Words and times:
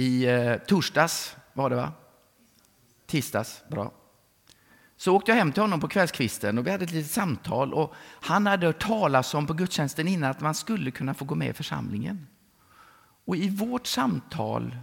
i 0.00 0.24
eh, 0.24 0.56
torsdags 0.56 1.36
var 1.52 1.70
det 1.70 1.76
va? 1.76 1.92
Tisdags, 3.06 3.62
bra. 3.68 3.92
Så 4.96 5.16
åkte 5.16 5.30
jag 5.30 5.36
hem 5.36 5.52
till 5.52 5.62
honom 5.62 5.80
på 5.80 5.88
kvällskvisten 5.88 6.58
och 6.58 6.66
vi 6.66 6.70
hade 6.70 6.84
ett 6.84 6.92
litet 6.92 7.10
samtal 7.10 7.74
och 7.74 7.94
han 8.20 8.46
hade 8.46 8.66
hört 8.66 8.82
talas 8.82 9.34
om 9.34 9.46
på 9.46 9.54
gudstjänsten 9.54 10.08
innan 10.08 10.30
att 10.30 10.40
man 10.40 10.54
skulle 10.54 10.90
kunna 10.90 11.14
få 11.14 11.24
gå 11.24 11.34
med 11.34 11.48
i 11.48 11.52
församlingen. 11.52 12.26
Och 13.24 13.36
i 13.36 13.48
vårt 13.48 13.86
samtal 13.86 14.76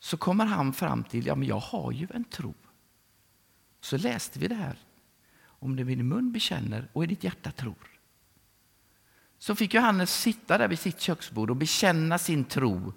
så 0.00 0.16
kommer 0.16 0.46
han 0.46 0.72
fram 0.72 1.04
till, 1.04 1.26
ja 1.26 1.34
men 1.34 1.48
jag 1.48 1.60
har 1.60 1.92
ju 1.92 2.08
en 2.14 2.24
tro. 2.24 2.54
Så 3.80 3.96
läste 3.96 4.38
vi 4.38 4.48
det 4.48 4.54
här. 4.54 4.78
Om 5.44 5.76
du 5.76 5.84
med 5.84 5.98
din 5.98 6.08
mun 6.08 6.32
bekänner 6.32 6.88
och 6.92 7.04
i 7.04 7.06
ditt 7.06 7.24
hjärta 7.24 7.50
tror. 7.50 8.00
Så 9.38 9.54
fick 9.54 9.74
Johannes 9.74 10.20
sitta 10.20 10.58
där 10.58 10.68
vid 10.68 10.78
sitt 10.78 11.00
köksbord 11.00 11.50
och 11.50 11.56
bekänna 11.56 12.18
sin 12.18 12.44
tro 12.44 12.92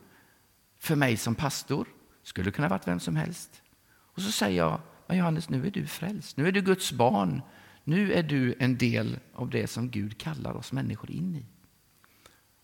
för 0.81 0.95
mig 0.95 1.17
som 1.17 1.35
pastor. 1.35 1.87
Skulle 2.23 2.51
kunna 2.51 2.67
varit 2.67 2.87
vem 2.87 2.99
som 2.99 3.15
helst. 3.15 3.61
Och 3.91 4.21
så 4.21 4.31
säger 4.31 4.57
jag, 4.57 4.81
men 5.07 5.17
Johannes 5.17 5.49
nu 5.49 5.67
är 5.67 5.71
du 5.71 5.87
frälst. 5.87 6.37
Nu 6.37 6.47
är 6.47 6.51
du 6.51 6.61
Guds 6.61 6.91
barn. 6.91 7.41
Nu 7.83 8.13
är 8.13 8.23
du 8.23 8.55
en 8.59 8.77
del 8.77 9.19
av 9.33 9.49
det 9.49 9.67
som 9.67 9.89
Gud 9.89 10.17
kallar 10.17 10.53
oss 10.53 10.71
människor 10.71 11.11
in 11.11 11.35
i. 11.35 11.45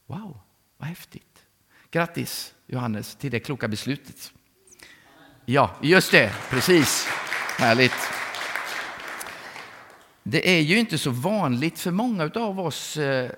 Wow, 0.05 0.39
vad 0.77 0.89
häftigt. 0.89 1.45
Grattis 1.91 2.53
Johannes 2.67 3.16
till 3.16 3.31
det 3.31 3.39
kloka 3.39 3.67
beslutet. 3.67 4.31
Ja, 5.45 5.75
just 5.81 6.11
det, 6.11 6.31
precis. 6.49 7.08
Härligt. 7.58 7.94
Det 10.23 10.49
är 10.49 10.61
ju 10.61 10.80
inte 10.80 10.97
så 10.97 11.11
vanligt 11.11 11.80
för 11.80 11.91
många 11.91 12.31
av 12.36 12.59
oss 12.59 12.97
eh, 12.97 13.31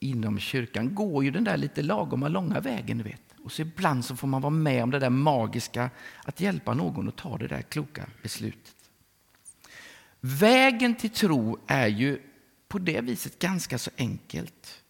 inom 0.00 0.38
kyrkan 0.38 0.94
går 0.94 1.24
ju 1.24 1.30
den 1.30 1.44
där 1.44 1.56
lite 1.56 1.82
lagom 1.82 2.20
långa 2.20 2.60
vägen. 2.60 2.98
Du 2.98 3.04
vet. 3.04 3.29
Och 3.44 3.52
så 3.52 3.62
ibland 3.62 4.04
så 4.04 4.16
får 4.16 4.28
man 4.28 4.42
vara 4.42 4.50
med 4.50 4.82
om 4.82 4.90
det 4.90 4.98
där 4.98 5.10
magiska 5.10 5.90
att 6.24 6.40
hjälpa 6.40 6.74
någon 6.74 7.08
att 7.08 7.16
ta 7.16 7.38
det 7.38 7.48
där 7.48 7.62
kloka 7.62 8.06
beslutet. 8.22 8.76
Vägen 10.20 10.94
till 10.94 11.10
tro 11.10 11.58
är 11.66 11.86
ju 11.86 12.22
på 12.68 12.78
det 12.78 13.00
viset 13.00 13.38
ganska 13.38 13.78
så 13.78 13.90
enkelt. 13.96 14.82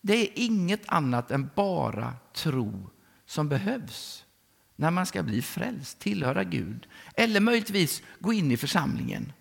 Det 0.00 0.14
är 0.14 0.28
inget 0.34 0.88
annat 0.88 1.30
än 1.30 1.50
bara 1.54 2.14
tro 2.32 2.90
som 3.26 3.48
behövs 3.48 4.24
när 4.76 4.90
man 4.90 5.06
ska 5.06 5.22
bli 5.22 5.42
frälst, 5.42 5.98
tillhöra 5.98 6.44
Gud 6.44 6.88
eller 7.14 7.40
möjligtvis 7.40 8.02
gå 8.18 8.32
in 8.32 8.52
i 8.52 8.56
församlingen. 8.56 9.32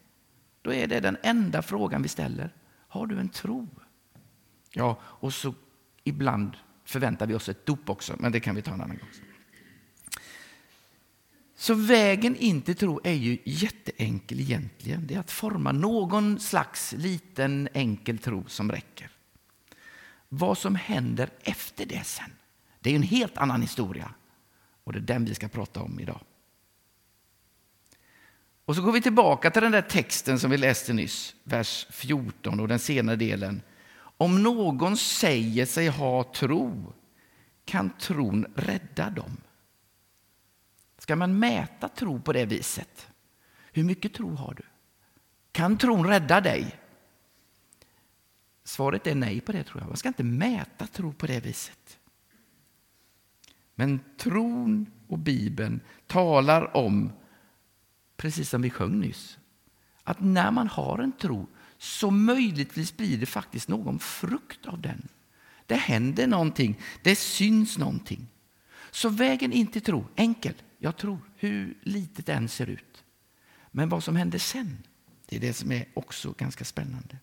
Då 0.61 0.73
är 0.73 0.87
det 0.87 0.99
den 0.99 1.17
enda 1.23 1.61
frågan 1.61 2.01
vi 2.01 2.07
ställer. 2.07 2.53
Har 2.87 3.07
du 3.07 3.19
en 3.19 3.29
tro? 3.29 3.67
Ja, 4.73 4.99
och 5.01 5.33
så 5.33 5.53
ibland 6.03 6.57
förväntar 6.85 7.27
vi 7.27 7.33
oss 7.33 7.49
ett 7.49 7.65
dop 7.65 7.89
också, 7.89 8.15
men 8.19 8.31
det 8.31 8.39
kan 8.39 8.55
vi 8.55 8.61
ta 8.61 8.73
en 8.73 8.81
annan 8.81 8.97
gång. 8.97 9.09
Så 11.55 11.73
vägen 11.73 12.35
in 12.35 12.61
till 12.61 12.75
tro 12.75 13.01
är 13.03 13.13
ju 13.13 13.37
jätteenkel 13.43 14.39
egentligen. 14.39 15.07
Det 15.07 15.15
är 15.15 15.19
att 15.19 15.31
forma 15.31 15.71
någon 15.71 16.39
slags 16.39 16.93
liten 16.97 17.69
enkel 17.73 18.17
tro 18.17 18.43
som 18.47 18.71
räcker. 18.71 19.09
Vad 20.29 20.57
som 20.57 20.75
händer 20.75 21.29
efter 21.41 21.85
det 21.85 22.05
sen, 22.05 22.31
det 22.79 22.91
är 22.91 22.95
en 22.95 23.03
helt 23.03 23.37
annan 23.37 23.61
historia. 23.61 24.13
Och 24.83 24.93
det 24.93 24.99
är 24.99 25.01
den 25.01 25.25
vi 25.25 25.35
ska 25.35 25.47
prata 25.47 25.81
om 25.81 25.99
idag. 25.99 26.21
Och 28.65 28.75
så 28.75 28.81
går 28.81 28.91
vi 28.91 29.01
tillbaka 29.01 29.51
till 29.51 29.61
den 29.61 29.71
där 29.71 29.81
texten 29.81 30.39
som 30.39 30.51
vi 30.51 30.57
läste 30.57 30.93
nyss, 30.93 31.35
vers 31.43 31.87
14 31.89 32.59
och 32.59 32.67
den 32.67 32.79
senare 32.79 33.15
delen. 33.15 33.61
Om 34.17 34.43
någon 34.43 34.97
säger 34.97 35.65
sig 35.65 35.87
ha 35.87 36.23
tro 36.23 36.93
kan 37.65 37.89
tron 37.89 38.45
rädda 38.55 39.09
dem. 39.09 39.37
Ska 40.97 41.15
man 41.15 41.39
mäta 41.39 41.89
tro 41.89 42.21
på 42.21 42.33
det 42.33 42.45
viset? 42.45 43.07
Hur 43.71 43.83
mycket 43.83 44.13
tro 44.13 44.35
har 44.35 44.53
du? 44.53 44.63
Kan 45.51 45.77
tron 45.77 46.07
rädda 46.07 46.41
dig? 46.41 46.79
Svaret 48.63 49.07
är 49.07 49.15
nej 49.15 49.41
på 49.41 49.51
det 49.51 49.63
tror 49.63 49.81
jag. 49.81 49.87
Man 49.87 49.97
ska 49.97 50.07
inte 50.07 50.23
mäta 50.23 50.87
tro 50.87 51.13
på 51.13 51.27
det 51.27 51.39
viset. 51.39 51.99
Men 53.75 53.99
tron 54.17 54.91
och 55.07 55.19
Bibeln 55.19 55.79
talar 56.07 56.77
om, 56.77 57.11
precis 58.17 58.49
som 58.49 58.61
vi 58.61 58.69
sjöng 58.69 58.99
nyss, 58.99 59.37
att 60.03 60.19
när 60.19 60.51
man 60.51 60.67
har 60.67 60.99
en 60.99 61.11
tro 61.11 61.47
så 61.85 62.11
möjligtvis 62.11 62.97
blir 62.97 63.17
det 63.17 63.25
faktiskt 63.25 63.67
någon 63.67 63.99
frukt 63.99 64.65
av 64.65 64.81
den. 64.81 65.07
Det 65.65 65.75
händer 65.75 66.27
någonting, 66.27 66.79
det 67.01 67.15
syns 67.15 67.77
någonting. 67.77 68.27
Så 68.91 69.09
vägen 69.09 69.53
in 69.53 69.67
till 69.67 69.81
tro, 69.81 70.07
enkel, 70.15 70.53
jag 70.77 70.97
tror, 70.97 71.19
hur 71.35 71.77
litet 71.81 72.25
den 72.25 72.49
ser 72.49 72.67
ut. 72.69 73.03
Men 73.71 73.89
vad 73.89 74.03
som 74.03 74.15
händer 74.15 74.39
sen, 74.39 74.77
det 75.25 75.35
är 75.35 75.39
det 75.39 75.53
som 75.53 75.71
är 75.71 75.85
också 75.93 76.33
ganska 76.37 76.65
spännande. 76.65 77.17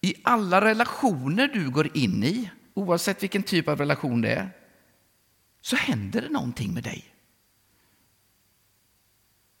I 0.00 0.14
alla 0.22 0.60
relationer 0.60 1.48
du 1.48 1.70
går 1.70 1.96
in 1.96 2.24
i, 2.24 2.50
oavsett 2.74 3.22
vilken 3.22 3.42
typ 3.42 3.68
av 3.68 3.78
relation 3.78 4.20
det 4.20 4.32
är, 4.32 4.50
så 5.60 5.76
händer 5.76 6.22
det 6.22 6.28
någonting 6.28 6.74
med 6.74 6.82
dig. 6.82 7.11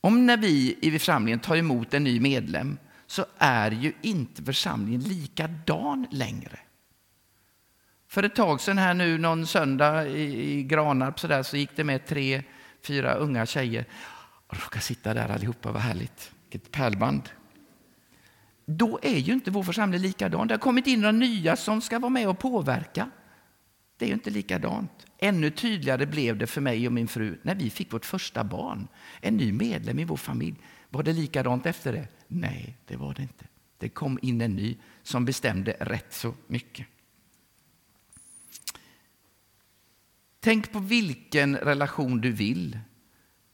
Om 0.04 0.26
när 0.26 0.36
vi 0.36 0.78
i 0.80 0.90
församlingen 0.90 1.38
tar 1.40 1.56
emot 1.56 1.94
en 1.94 2.04
ny 2.04 2.20
medlem 2.20 2.78
så 3.06 3.24
är 3.38 3.70
ju 3.70 3.92
inte 4.02 4.42
församlingen 4.42 5.00
likadan 5.00 6.06
längre. 6.10 6.58
För 8.08 8.22
ett 8.22 8.34
tag 8.34 8.60
sedan 8.60 8.78
här 8.78 8.94
nu 8.94 9.18
någon 9.18 9.46
söndag 9.46 10.06
i, 10.06 10.52
i 10.52 10.62
Granarp 10.62 11.20
så, 11.20 11.26
där, 11.26 11.42
så 11.42 11.56
gick 11.56 11.76
det 11.76 11.84
med 11.84 12.06
tre, 12.06 12.42
fyra 12.82 13.14
unga 13.14 13.46
tjejer. 13.46 13.84
Och 14.46 14.56
råkade 14.62 14.80
sitta 14.80 15.14
där 15.14 15.28
allihopa, 15.28 15.72
vad 15.72 15.82
härligt. 15.82 16.32
Vilket 16.50 16.72
pärlband. 16.72 17.28
Då 18.64 18.98
är 19.02 19.18
ju 19.18 19.32
inte 19.32 19.50
vår 19.50 19.62
församling 19.62 20.00
likadan. 20.00 20.48
Det 20.48 20.54
har 20.54 20.58
kommit 20.58 20.86
in 20.86 21.00
några 21.00 21.12
nya 21.12 21.56
som 21.56 21.80
ska 21.80 21.98
vara 21.98 22.10
med 22.10 22.28
och 22.28 22.38
påverka. 22.38 23.10
Det 24.02 24.06
är 24.06 24.08
ju 24.08 24.14
inte 24.14 24.30
likadant. 24.30 25.06
Ännu 25.18 25.50
tydligare 25.50 26.06
blev 26.06 26.38
det 26.38 26.46
för 26.46 26.60
mig 26.60 26.86
och 26.86 26.92
min 26.92 27.08
fru 27.08 27.38
när 27.42 27.54
vi 27.54 27.70
fick 27.70 27.92
vårt 27.92 28.04
första 28.04 28.44
barn. 28.44 28.88
En 29.20 29.36
ny 29.36 29.52
medlem 29.52 29.98
i 29.98 30.04
vår 30.04 30.16
familj. 30.16 30.56
Var 30.90 31.02
det 31.02 31.12
likadant 31.12 31.66
efter 31.66 31.92
det? 31.92 32.08
Nej, 32.28 32.76
det 32.86 32.96
var 32.96 33.14
det 33.14 33.22
inte. 33.22 33.44
Det 33.78 33.88
kom 33.88 34.18
in 34.22 34.40
en 34.40 34.56
ny 34.56 34.76
som 35.02 35.24
bestämde 35.24 35.76
rätt 35.80 36.12
så 36.12 36.34
mycket. 36.46 36.86
Tänk 40.40 40.72
på 40.72 40.78
vilken 40.78 41.56
relation 41.56 42.20
du 42.20 42.32
vill. 42.32 42.78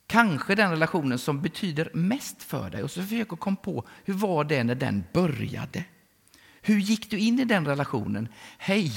Kanske 0.06 0.54
den 0.54 0.70
relationen 0.70 1.18
som 1.18 1.42
betyder 1.42 1.90
mest 1.94 2.42
för 2.42 2.70
dig. 2.70 2.82
Och 2.82 2.90
så 2.90 3.02
försök 3.02 3.32
att 3.32 3.40
komma 3.40 3.56
på 3.56 3.88
hur 4.04 4.14
var 4.14 4.44
det 4.44 4.64
när 4.64 4.74
den 4.74 5.04
började. 5.12 5.84
Hur 6.62 6.78
gick 6.78 7.10
du 7.10 7.18
in 7.18 7.40
i 7.40 7.44
den 7.44 7.66
relationen? 7.66 8.28
Hej, 8.58 8.92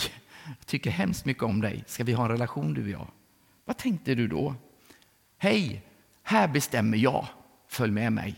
jag 0.46 0.66
tycker 0.66 0.92
hemskt 0.92 1.26
mycket 1.26 1.44
om 1.44 1.62
dig. 1.62 1.84
Ska 1.88 2.04
vi 2.04 2.14
ha 2.14 2.24
en 2.24 2.32
relation 2.32 2.74
du 2.74 2.84
och 2.84 2.90
jag? 2.90 3.08
Vad 3.66 3.78
tänkte 3.78 4.16
du 4.16 4.28
då? 4.28 4.56
Hej, 5.38 5.86
här 6.24 6.48
bestämmer 6.48 6.98
jag. 6.98 7.28
Följ 7.68 7.92
med 7.92 8.14
mig. 8.14 8.36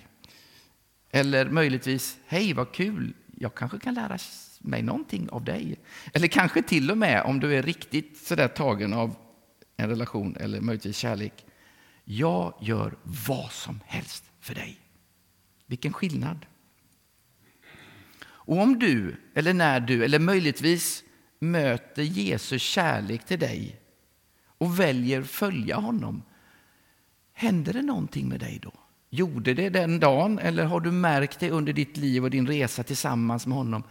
Eller 1.11 1.49
möjligtvis, 1.49 2.17
hej 2.25 2.53
vad 2.53 2.71
kul, 2.71 3.13
jag 3.37 3.55
kanske 3.55 3.79
kan 3.79 3.93
lära 3.93 4.17
mig 4.59 4.81
någonting 4.81 5.29
av 5.29 5.43
dig. 5.43 5.79
Eller 6.13 6.27
kanske 6.27 6.61
till 6.61 6.91
och 6.91 6.97
med 6.97 7.23
om 7.23 7.39
du 7.39 7.55
är 7.55 7.63
riktigt 7.63 8.17
sådär 8.17 8.47
tagen 8.47 8.93
av 8.93 9.15
en 9.77 9.89
relation 9.89 10.35
eller 10.39 10.61
möjligtvis 10.61 10.97
kärlek. 10.97 11.45
Jag 12.03 12.53
gör 12.61 12.95
vad 13.03 13.51
som 13.51 13.79
helst 13.85 14.23
för 14.39 14.55
dig. 14.55 14.79
Vilken 15.65 15.93
skillnad. 15.93 16.45
Och 18.23 18.57
om 18.57 18.79
du, 18.79 19.15
eller 19.33 19.53
när 19.53 19.79
du, 19.79 20.03
eller 20.03 20.19
möjligtvis 20.19 21.03
möter 21.51 22.03
Jesus 22.03 22.61
kärlek 22.61 23.25
till 23.25 23.39
dig 23.39 23.79
och 24.45 24.79
väljer 24.79 25.23
följa 25.23 25.75
honom, 25.75 26.23
händer 27.33 27.73
det 27.73 27.81
någonting 27.81 28.29
med 28.29 28.39
dig 28.39 28.59
då? 28.61 28.71
Gjorde 29.09 29.53
det 29.53 29.69
den 29.69 29.99
dagen 29.99 30.39
eller 30.39 30.65
har 30.65 30.79
du 30.79 30.91
märkt 30.91 31.39
det 31.39 31.51
under 31.51 31.73
ditt 31.73 31.97
liv 31.97 32.23
och 32.23 32.29
din 32.29 32.47
resa 32.47 32.83
tillsammans 32.83 33.47
med 33.47 33.57
honom? 33.57 33.83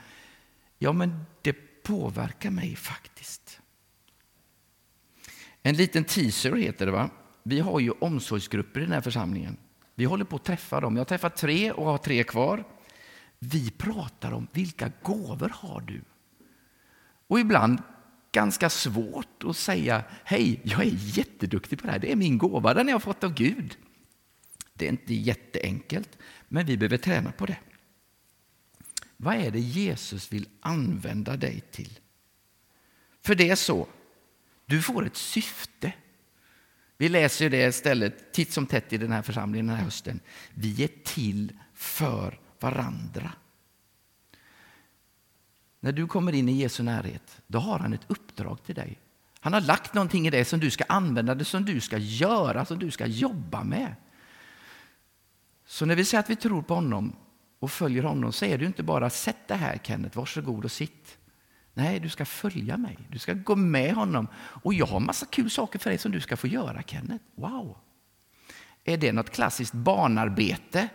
Ja, 0.79 0.93
men 0.93 1.25
det 1.43 1.53
påverkar 1.83 2.51
mig 2.51 2.77
faktiskt. 2.77 3.61
En 5.63 5.77
liten 5.77 6.05
teaser 6.05 6.57
heter 6.57 6.87
det 6.87 6.93
va? 6.93 7.11
Vi 7.43 7.61
har 7.61 7.81
ju 7.81 7.91
omsorgsgrupper 7.91 8.81
i 8.81 8.83
den 8.83 8.93
här 8.93 9.01
församlingen. 9.01 9.57
Vi 9.95 10.05
håller 10.05 10.25
på 10.25 10.37
att 10.37 10.45
träffa 10.45 10.81
dem. 10.81 10.97
Jag 10.97 11.01
har 11.01 11.05
träffat 11.05 11.37
tre 11.37 11.73
och 11.73 11.85
har 11.85 11.99
tre 11.99 12.25
kvar. 12.25 12.65
Vi 13.39 13.71
pratar 13.71 14.33
om 14.33 14.47
vilka 14.53 14.93
gåvor 15.03 15.53
har 15.55 15.81
du? 15.81 16.01
Och 17.33 17.41
ibland 17.41 17.83
ganska 18.33 18.71
svårt 18.71 19.45
att 19.45 19.57
säga 19.57 20.05
hej, 20.25 20.61
jag 20.65 20.81
är 20.81 20.91
jätteduktig 20.95 21.79
på 21.79 21.87
det 21.87 21.93
här. 21.93 21.99
Det 21.99 22.13
är 22.13 22.17
min 22.17 22.39
gåva, 22.39 22.75
den 22.75 22.87
har 22.87 22.93
jag 22.93 23.03
fått 23.03 23.25
av 23.25 23.35
Gud. 23.35 23.77
Det 24.75 24.87
är 24.87 24.91
inte 24.91 25.15
jätteenkelt, 25.15 26.19
men 26.49 26.67
vi 26.67 26.77
behöver 26.77 26.97
träna 26.97 27.33
på 27.33 27.47
det. 27.47 27.59
Vad 29.17 29.35
är 29.35 29.51
det 29.51 29.61
Jesus 29.61 30.33
vill 30.33 30.49
använda 30.61 31.37
dig 31.37 31.61
till? 31.71 31.99
För 33.23 33.35
det 33.35 33.51
är 33.51 33.57
så. 33.57 33.89
Du 34.67 34.83
får 34.83 35.07
ett 35.07 35.17
syfte. 35.17 35.93
Vi 36.97 37.09
läser 37.09 37.51
det 37.51 37.73
stället 37.73 38.33
titt 38.33 38.53
som 38.53 38.67
tätt 38.67 38.93
i 38.93 38.99
den 38.99 39.13
här 39.13 39.23
församlingen 39.23 39.67
den 39.67 39.77
här 39.77 39.85
hösten. 39.85 40.21
Vi 40.55 40.85
är 40.85 40.91
till 41.05 41.53
för 41.75 42.41
varandra. 42.61 43.33
När 45.85 45.93
du 45.93 46.07
kommer 46.07 46.33
in 46.33 46.49
i 46.49 46.53
Jesu 46.53 46.83
närhet, 46.83 47.43
då 47.47 47.59
har 47.59 47.79
han 47.79 47.93
ett 47.93 48.05
uppdrag 48.07 48.65
till 48.65 48.75
dig. 48.75 48.99
Han 49.41 49.53
har 49.53 49.61
lagt 49.61 49.95
någonting 49.95 50.27
i 50.27 50.31
dig 50.31 50.45
som 50.45 50.61
du 50.61 50.71
ska 50.71 50.85
använda, 50.89 51.35
det 51.35 51.45
som 51.45 51.65
du 51.65 51.81
ska 51.81 51.99
göra, 51.99 52.65
som 52.65 52.79
du 52.79 52.91
ska 52.91 53.07
jobba 53.07 53.65
med. 53.65 53.95
Så 55.67 55.87
när 55.87 55.97
vi 55.97 56.05
säger 56.05 56.23
att 56.23 56.31
vi 56.31 56.37
tror 56.37 56.63
på 56.63 56.75
honom 56.75 57.17
och 57.59 57.71
följer 57.71 58.03
honom 58.03 58.33
så 58.33 58.45
är 58.45 58.59
det 58.59 58.65
inte 58.65 58.83
bara 58.83 59.11
sätt 59.11 59.49
det 59.49 59.55
här 59.55 59.79
Kenneth, 59.79 60.17
varsågod 60.17 60.65
och 60.65 60.73
sitt. 60.73 61.19
Nej, 61.75 62.01
du 62.01 62.09
ska 62.09 62.25
följa 62.25 62.77
mig. 62.77 62.99
Du 63.09 63.19
ska 63.19 63.33
gå 63.33 63.57
med 63.57 63.95
honom. 63.95 64.29
Och 64.37 64.75
jag 64.75 64.87
har 64.87 65.01
massa 65.01 65.27
kul 65.27 65.51
saker 65.51 65.79
för 65.79 65.91
dig 65.91 65.99
som 65.99 66.13
du 66.13 66.21
ska 66.21 66.37
få 66.37 66.47
göra, 66.47 66.83
Kenneth. 66.83 67.25
Wow! 67.35 67.79
Är 68.85 68.97
det 68.97 69.13
något 69.13 69.31
klassiskt 69.31 69.73
barnarbete? 69.73 70.89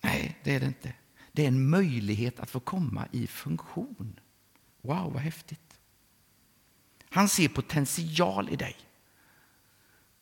Nej, 0.00 0.38
det 0.44 0.54
är 0.54 0.60
det 0.60 0.66
inte. 0.66 0.92
Det 1.32 1.44
är 1.44 1.48
en 1.48 1.70
möjlighet 1.70 2.40
att 2.40 2.50
få 2.50 2.60
komma 2.60 3.06
i 3.12 3.26
funktion. 3.26 4.20
Wow, 4.82 5.12
vad 5.12 5.22
häftigt. 5.22 5.80
Han 7.10 7.28
ser 7.28 7.48
potential 7.48 8.48
i 8.48 8.56
dig. 8.56 8.76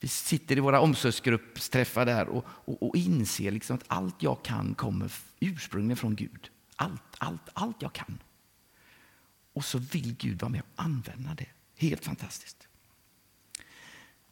Vi 0.01 0.09
sitter 0.09 0.57
i 0.57 0.61
våra 0.61 0.81
omsorgsgruppsträffar 0.81 2.07
där 2.07 2.29
och, 2.29 2.45
och, 2.49 2.83
och 2.83 2.97
inser 2.97 3.51
liksom 3.51 3.77
att 3.77 3.85
allt 3.87 4.23
jag 4.23 4.43
kan 4.43 4.75
kommer 4.75 5.13
ursprungligen 5.41 5.97
från 5.97 6.17
Gud. 6.17 6.51
Allt, 6.77 7.03
allt, 7.19 7.49
allt 7.53 7.83
jag 7.83 7.93
kan. 7.93 8.19
Och 9.53 9.65
så 9.65 9.79
vill 9.79 10.17
Gud 10.17 10.41
vara 10.41 10.51
med 10.51 10.61
och 10.61 10.83
använda 10.83 11.35
det. 11.35 11.47
Helt 11.77 12.05
fantastiskt. 12.05 12.69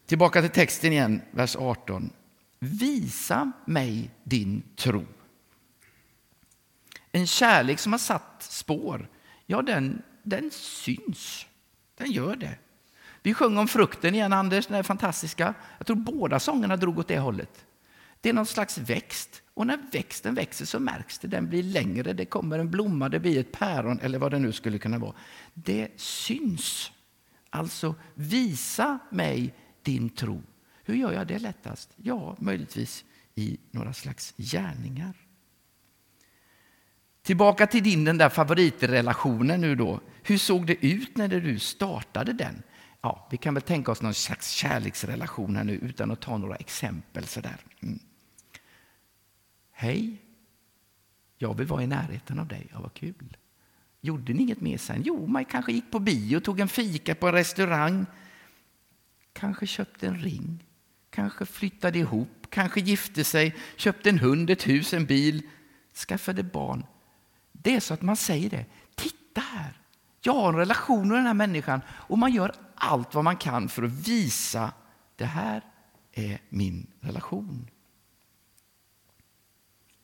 Tillbaka 0.07 0.41
till 0.41 0.51
texten 0.51 0.93
igen, 0.93 1.23
vers 1.31 1.57
18. 1.57 2.11
Visa 2.59 3.53
mig 3.67 4.11
din 4.25 4.63
tro. 4.77 5.07
En 7.17 7.27
kärlek 7.27 7.79
som 7.79 7.93
har 7.93 7.99
satt 7.99 8.43
spår, 8.43 9.09
ja 9.47 9.63
den, 9.63 10.03
den 10.23 10.51
syns. 10.51 11.47
Den 11.99 12.11
gör 12.13 12.37
det. 12.37 12.59
Vi 13.23 13.35
sjöng 13.35 13.59
om 13.59 13.69
frukten 13.69 14.15
igen, 14.15 14.33
Anders, 14.33 14.67
den 14.67 14.77
är 14.77 14.83
fantastiska. 14.83 15.55
Jag 15.79 15.87
tror 15.87 15.97
båda 15.97 16.41
sångerna 16.41 16.77
drog 16.77 16.99
åt 16.99 17.09
det 17.09 17.19
hållet. 17.19 17.67
Det 18.21 18.29
är 18.29 18.33
någon 18.33 18.47
slags 18.47 18.79
växt 18.79 19.43
och 19.55 19.67
när 19.67 19.79
växten 19.93 20.35
växer 20.35 20.67
så 20.67 20.81
märks 20.81 21.19
det. 21.19 21.29
Den 21.29 21.49
blir 21.49 21.63
längre, 21.63 22.13
det 22.13 22.25
kommer 22.25 22.59
en 22.59 22.71
blomma, 22.71 23.09
det 23.09 23.21
blir 23.21 23.41
ett 23.41 23.53
päron 23.53 24.01
eller 24.01 24.19
vad 24.19 24.31
det 24.31 24.39
nu 24.39 24.53
skulle 24.53 24.79
kunna 24.79 24.99
vara. 24.99 25.15
Det 25.55 26.01
syns. 26.01 26.93
Alltså, 27.51 27.95
visa 28.15 28.99
mig 29.11 29.55
din 29.83 30.11
tro. 30.11 30.43
Hur 30.85 30.95
gör 30.95 31.13
jag 31.13 31.27
det 31.27 31.39
lättast? 31.39 31.91
Ja, 31.97 32.37
möjligtvis 32.39 33.05
i 33.35 33.59
några 33.71 33.93
slags 33.93 34.35
gärningar. 34.37 35.26
Tillbaka 37.27 37.67
till 37.67 37.83
din 37.83 38.05
den 38.05 38.19
där 38.19 38.29
favoritrelationen 38.29 39.61
nu 39.61 39.75
då. 39.75 40.01
Hur 40.23 40.39
såg 40.39 40.67
det 40.67 40.87
ut 40.87 41.17
när 41.17 41.29
du 41.29 41.59
startade 41.59 42.33
den? 42.33 42.63
Ja, 43.01 43.29
vi 43.31 43.37
kan 43.37 43.55
väl 43.55 43.63
tänka 43.63 43.93
oss 43.93 44.03
någon 44.03 44.15
slags 44.15 44.51
kärleksrelation 44.51 45.57
här 45.57 45.65
nu 45.65 45.73
utan 45.73 46.11
att 46.11 46.21
ta 46.21 46.39
några 46.39 46.57
exempel 46.57 47.25
sådär. 47.25 47.57
Mm. 47.83 47.99
Hej, 49.73 50.23
jag 51.39 51.55
vill 51.55 51.67
vara 51.67 51.83
i 51.83 51.87
närheten 51.87 52.39
av 52.39 52.49
dig. 52.49 52.67
Ja, 52.73 52.81
vad 52.81 52.95
kul. 52.95 53.37
Gjorde 54.01 54.33
ni 54.33 54.43
inget 54.43 54.61
mer 54.61 54.79
sen? 54.79 55.03
Jo, 55.05 55.27
man 55.27 55.45
kanske 55.45 55.73
gick 55.73 55.91
på 55.91 55.99
bio, 55.99 56.41
tog 56.41 56.61
en 56.61 56.69
fika 56.69 57.15
på 57.15 57.29
en 57.29 57.35
restaurang. 57.35 58.07
Kanske 59.33 59.67
köpte 59.67 60.07
en 60.07 60.19
ring. 60.19 60.65
Kanske 61.11 61.47
flyttade 61.47 61.99
ihop, 61.99 62.47
kanske 62.51 62.81
gifte 62.81 63.25
sig, 63.25 63.55
köpte 63.77 64.11
en 64.11 64.19
hund, 64.19 64.51
ett 64.51 64.69
hus, 64.69 64.95
en 64.95 65.07
bil, 65.07 65.43
skaffade 65.95 66.43
barn. 66.43 66.85
Det 67.67 67.75
är 67.75 67.81
så 67.81 67.95
att 67.95 68.03
man 68.03 68.17
säger 68.17 68.51
det. 68.51 68.65
Titta 68.95 69.41
här, 69.41 69.81
jag 70.21 70.33
har 70.33 70.49
en 70.49 70.59
relation 70.59 71.09
med 71.09 71.17
den 71.19 71.27
här 71.27 71.35
människan 71.35 71.81
och 71.89 72.19
man 72.19 72.33
gör 72.33 72.53
allt 72.75 73.15
vad 73.15 73.25
man 73.25 73.37
kan 73.37 73.69
för 73.69 73.83
att 73.83 74.09
visa 74.09 74.73
det 75.17 75.25
här 75.25 75.63
är 76.13 76.41
min 76.49 76.87
relation. 77.01 77.71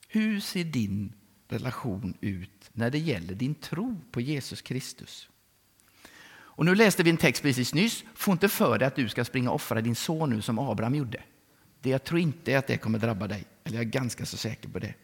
Hur 0.09 0.41
ser 0.41 0.65
din 0.65 1.13
relation 1.49 2.15
ut 2.21 2.71
när 2.73 2.91
det 2.91 2.99
gäller 2.99 3.35
din 3.35 3.55
tro 3.55 4.01
på 4.11 4.21
Jesus 4.21 4.63
Kristus? 4.63 5.29
Och 6.33 6.65
nu 6.65 6.75
läste 6.75 7.03
vi 7.03 7.11
en 7.11 7.17
text 7.17 7.43
precis 7.43 7.75
nyss. 7.75 8.05
Få 8.15 8.33
inte 8.33 8.49
för 8.49 8.79
dig 8.79 8.89
att 8.89 8.97
du 8.97 9.09
ska 9.09 9.25
springa 9.25 9.51
och 9.51 9.57
offra 9.57 9.81
din 9.81 9.95
son 9.95 10.31
nu 10.31 10.43
som 10.43 10.59
Abraham 10.59 10.95
gjorde. 10.95 11.23
Det 11.81 11.91
jag 11.91 12.05
tror 12.05 12.21
inte 12.21 12.59
att 12.59 12.67
det 12.67 12.77
kommer 12.77 12.99
drabba 12.99 13.27
dig. 13.27 13.45
Eller 13.65 13.77
jag 13.77 13.87
är 13.87 13.91
ganska 13.91 14.27
så 14.27 14.37
säker 14.37 14.69
på 14.69 14.79
det. 14.79 14.95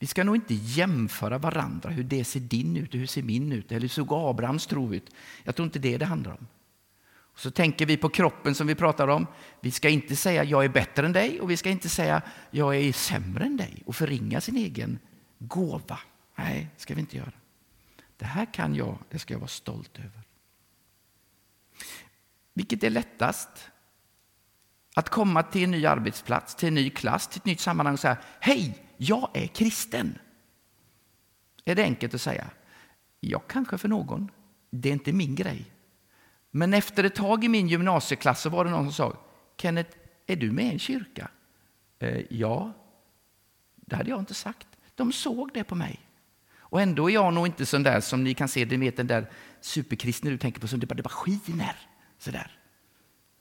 Vi 0.00 0.06
ska 0.06 0.24
nog 0.24 0.36
inte 0.36 0.54
jämföra 0.54 1.38
varandra, 1.38 1.90
hur 1.90 2.04
det 2.04 2.24
ser 2.24 2.40
din 2.40 2.76
ut 2.76 2.94
och 2.94 3.00
hur 3.00 3.06
ser 3.06 3.22
min 3.22 3.52
ut, 3.52 3.72
eller 3.72 3.80
hur 3.80 3.88
såg 3.88 4.12
Abrahams 4.12 4.66
tro 4.66 4.94
ut. 4.94 5.10
Jag 5.44 5.56
tror 5.56 5.66
inte 5.66 5.78
det 5.78 5.98
det 5.98 6.04
handlar 6.04 6.32
om. 6.32 6.46
Och 7.32 7.40
så 7.40 7.50
tänker 7.50 7.86
vi 7.86 7.96
på 7.96 8.08
kroppen 8.08 8.54
som 8.54 8.66
vi 8.66 8.74
pratar 8.74 9.08
om. 9.08 9.26
Vi 9.60 9.70
ska 9.70 9.88
inte 9.88 10.16
säga 10.16 10.44
jag 10.44 10.64
är 10.64 10.68
bättre 10.68 11.06
än 11.06 11.12
dig 11.12 11.40
och 11.40 11.50
vi 11.50 11.56
ska 11.56 11.70
inte 11.70 11.88
säga 11.88 12.22
jag 12.50 12.76
är 12.76 12.92
sämre 12.92 13.44
än 13.44 13.56
dig 13.56 13.82
och 13.86 13.96
förringa 13.96 14.40
sin 14.40 14.56
egen 14.56 14.98
gåva. 15.38 15.98
Nej, 16.36 16.70
det 16.76 16.82
ska 16.82 16.94
vi 16.94 17.00
inte 17.00 17.16
göra. 17.16 17.32
Det 18.16 18.24
här 18.24 18.46
kan 18.52 18.74
jag, 18.74 18.98
det 19.10 19.18
ska 19.18 19.34
jag 19.34 19.38
vara 19.38 19.48
stolt 19.48 19.98
över. 19.98 20.22
Vilket 22.54 22.84
är 22.84 22.90
lättast? 22.90 23.48
Att 24.94 25.08
komma 25.08 25.42
till 25.42 25.64
en 25.64 25.70
ny 25.70 25.86
arbetsplats, 25.86 26.54
till 26.54 26.68
en 26.68 26.74
ny 26.74 26.90
klass, 26.90 27.28
till 27.28 27.38
ett 27.38 27.44
nytt 27.44 27.60
sammanhang 27.60 27.92
och 27.92 28.00
säga 28.00 28.16
Hej, 28.40 28.89
jag 29.02 29.30
är 29.34 29.46
kristen. 29.46 30.18
Är 31.64 31.74
det 31.74 31.82
enkelt 31.82 32.14
att 32.14 32.20
säga? 32.20 32.50
Ja, 33.20 33.38
kanske 33.38 33.78
för 33.78 33.88
någon. 33.88 34.30
Det 34.70 34.88
är 34.88 34.92
inte 34.92 35.12
min 35.12 35.34
grej. 35.34 35.72
Men 36.50 36.74
efter 36.74 37.04
ett 37.04 37.14
tag 37.14 37.44
i 37.44 37.48
min 37.48 37.68
gymnasieklass 37.68 38.40
så 38.40 38.50
var 38.50 38.64
det 38.64 38.70
någon 38.70 38.84
som 38.84 38.92
sa 38.92 39.16
Kenneth, 39.56 39.96
är 40.26 40.36
du 40.36 40.52
med 40.52 40.64
i 40.64 40.72
en 40.72 40.78
kyrka? 40.78 41.30
Eh, 41.98 42.22
ja, 42.30 42.72
det 43.76 43.96
hade 43.96 44.10
jag 44.10 44.18
inte 44.18 44.34
sagt. 44.34 44.68
De 44.94 45.12
såg 45.12 45.50
det 45.54 45.64
på 45.64 45.74
mig. 45.74 46.00
Och 46.58 46.80
ändå 46.80 47.10
är 47.10 47.14
jag 47.14 47.34
nog 47.34 47.46
inte 47.46 47.66
sån 47.66 47.82
där 47.82 48.00
som 48.00 48.24
ni 48.24 48.34
kan 48.34 48.48
se, 48.48 48.64
det 48.64 48.76
vet 48.76 48.96
den 48.96 49.06
där 49.06 49.30
superkristna 49.60 50.30
du 50.30 50.38
tänker 50.38 50.60
på 50.60 50.68
som 50.68 50.80
det 50.80 50.86
bara, 50.86 50.94
det 50.94 51.02
bara 51.02 51.08
skiner. 51.08 51.76
Sådär. 52.18 52.58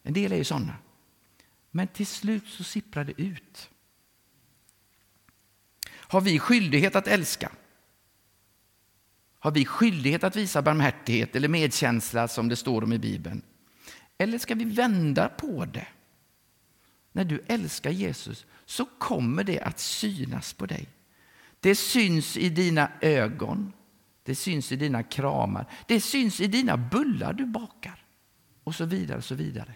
En 0.04 0.14
del 0.14 0.32
är 0.32 0.38
ju 0.38 0.44
sådana. 0.44 0.76
Men 1.72 1.88
till 1.88 2.08
slut 2.08 2.48
så 2.48 2.64
sipprar 2.64 3.04
det 3.04 3.22
ut. 3.22 3.70
Har 6.10 6.22
vi 6.22 6.40
skyldighet 6.40 6.96
att 6.96 7.08
älska? 7.08 7.52
Har 9.40 9.52
vi 9.52 9.66
skyldighet 9.66 10.24
att 10.24 10.36
visa 10.36 10.62
barmhärtighet 10.62 11.36
eller 11.36 11.48
medkänsla 11.48 12.28
som 12.28 12.50
det 12.50 12.56
står 12.56 12.84
om 12.84 12.94
i 12.94 13.00
Bibeln? 13.00 13.42
Eller 14.18 14.38
ska 14.38 14.56
vi 14.56 14.66
vända 14.66 15.30
på 15.30 15.66
det? 15.66 15.88
När 17.12 17.24
du 17.26 17.44
älskar 17.48 17.92
Jesus 17.92 18.46
så 18.66 18.86
kommer 18.86 19.44
det 19.44 19.60
att 19.60 19.80
synas 19.80 20.54
på 20.54 20.66
dig. 20.66 20.88
Det 21.60 21.76
syns 21.76 22.38
i 22.38 22.50
dina 22.50 22.92
ögon, 23.02 23.74
det 24.24 24.36
syns 24.36 24.72
i 24.72 24.76
dina 24.76 25.04
kramar, 25.04 25.66
det 25.88 26.02
syns 26.02 26.42
i 26.42 26.48
dina 26.48 26.78
bullar 26.78 27.34
du 27.34 27.46
bakar 27.46 28.06
och 28.64 28.76
så 28.76 28.86
vidare. 28.86 29.18
och 29.18 29.26
så 29.26 29.36
vidare. 29.36 29.76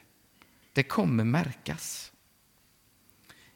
Det 0.74 0.84
kommer 0.84 1.24
märkas. 1.24 2.13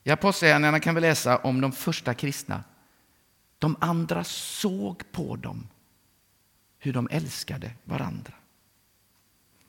I 0.08 0.12
Apostlagärningarna 0.12 0.80
kan 0.80 0.96
vi 0.96 1.02
läsa 1.02 1.38
om 1.38 1.62
de 1.62 1.72
första 1.72 2.14
kristna. 2.14 2.64
De 3.60 3.76
andra 3.80 4.24
såg 4.24 5.12
på 5.12 5.36
dem 5.36 5.68
hur 6.80 6.94
de 6.94 7.08
älskade 7.12 7.72
varandra. 7.84 8.34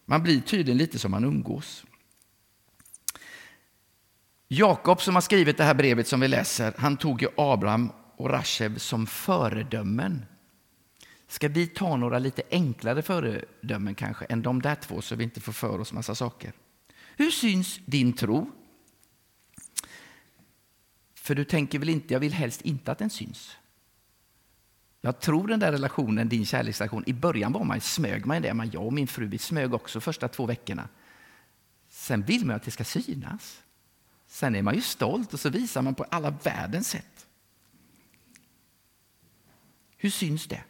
Man 0.04 0.22
blir 0.22 0.40
tydligen 0.40 0.78
lite 0.78 0.98
som 0.98 1.10
man 1.10 1.24
umgås. 1.24 1.84
Jakob 4.48 5.02
som 5.02 5.14
har 5.14 5.22
skrivit 5.22 5.56
det 5.56 5.64
här 5.64 5.74
brevet 5.74 6.08
som 6.08 6.20
vi 6.20 6.28
läser, 6.28 6.74
han 6.78 6.96
tog 6.96 7.22
ju 7.22 7.28
Abraham 7.36 7.92
och 8.16 8.30
Rashev 8.30 8.78
som 8.78 9.06
föredömen. 9.06 10.24
Ska 11.28 11.48
vi 11.48 11.66
ta 11.66 11.96
några 11.96 12.18
lite 12.18 12.42
enklare 12.50 13.02
föredömen 13.02 13.94
kanske 13.94 14.24
än 14.24 14.42
de 14.42 14.62
där 14.62 14.74
två 14.74 15.02
så 15.02 15.16
vi 15.16 15.24
inte 15.24 15.40
får 15.40 15.52
för 15.52 15.78
oss 15.78 15.92
massa 15.92 16.14
saker? 16.14 16.52
Hur 17.16 17.30
syns 17.30 17.80
din 17.84 18.12
tro? 18.12 18.50
För 21.28 21.34
du 21.34 21.44
tänker 21.44 21.78
väl 21.78 21.88
inte, 21.88 22.14
jag 22.14 22.20
vill 22.20 22.32
helst 22.32 22.60
inte 22.60 22.92
att 22.92 22.98
den 22.98 23.10
syns. 23.10 23.56
Jag 25.00 25.20
tror 25.20 25.48
den 25.48 25.60
där 25.60 25.72
relationen, 25.72 26.28
din 26.28 26.46
kärleksrelation, 26.46 27.04
i 27.06 27.12
början 27.12 27.52
var 27.52 27.64
man 27.64 27.80
smög 27.80 28.26
man 28.26 28.42
det, 28.42 28.54
men 28.54 28.70
jag 28.70 28.86
och 28.86 28.92
min 28.92 29.06
fru 29.06 29.26
vi 29.26 29.38
smög 29.38 29.74
också 29.74 30.00
första 30.00 30.28
två 30.28 30.46
veckorna. 30.46 30.88
Sen 31.88 32.22
vill 32.22 32.46
man 32.46 32.56
att 32.56 32.62
det 32.62 32.70
ska 32.70 32.84
synas. 32.84 33.62
Sen 34.26 34.56
är 34.56 34.62
man 34.62 34.74
ju 34.74 34.80
stolt 34.80 35.34
och 35.34 35.40
så 35.40 35.50
visar 35.50 35.82
man 35.82 35.94
på 35.94 36.04
alla 36.04 36.30
världens 36.30 36.88
sätt. 36.88 37.26
Hur 39.96 40.10
syns 40.10 40.46
det? 40.46 40.62